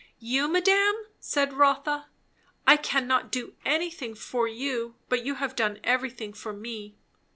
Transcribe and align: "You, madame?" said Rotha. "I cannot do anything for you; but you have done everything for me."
"You, 0.17 0.47
madame?" 0.47 0.95
said 1.19 1.53
Rotha. 1.53 2.07
"I 2.65 2.75
cannot 2.75 3.31
do 3.31 3.53
anything 3.63 4.15
for 4.15 4.47
you; 4.47 4.95
but 5.09 5.23
you 5.23 5.35
have 5.35 5.55
done 5.55 5.79
everything 5.83 6.33
for 6.33 6.51
me." 6.53 6.95